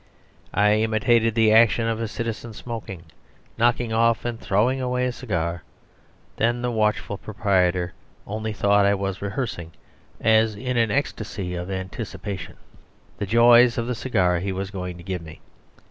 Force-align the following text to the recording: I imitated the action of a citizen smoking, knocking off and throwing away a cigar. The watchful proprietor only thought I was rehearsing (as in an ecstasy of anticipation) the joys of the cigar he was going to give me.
I 0.55 0.77
imitated 0.81 1.35
the 1.35 1.51
action 1.53 1.87
of 1.87 2.01
a 2.01 2.07
citizen 2.07 2.53
smoking, 2.53 3.03
knocking 3.55 3.93
off 3.93 4.25
and 4.25 4.39
throwing 4.39 4.81
away 4.81 5.05
a 5.05 5.11
cigar. 5.11 5.61
The 6.37 6.71
watchful 6.71 7.19
proprietor 7.19 7.93
only 8.25 8.51
thought 8.51 8.83
I 8.87 8.95
was 8.95 9.21
rehearsing 9.21 9.73
(as 10.19 10.55
in 10.55 10.75
an 10.75 10.89
ecstasy 10.89 11.53
of 11.53 11.69
anticipation) 11.69 12.57
the 13.19 13.27
joys 13.27 13.77
of 13.77 13.85
the 13.85 13.93
cigar 13.93 14.39
he 14.39 14.51
was 14.51 14.71
going 14.71 14.97
to 14.97 15.03
give 15.03 15.21
me. 15.21 15.39